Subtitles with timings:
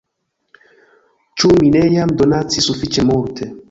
[1.37, 3.57] Ĉu mi ne jam donacis sufiĉe multe!"